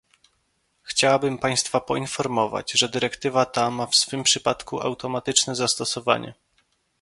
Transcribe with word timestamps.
Chciałabym 0.83 1.37
państwa 1.37 1.81
poinformować, 1.81 2.71
że 2.71 2.89
dyrektywa 2.89 3.45
ta 3.45 3.71
ma 3.71 3.85
w 3.85 4.05
tym 4.05 4.23
przypadku 4.23 4.81
automatyczne 4.81 5.55
zastosowanie 5.55 6.33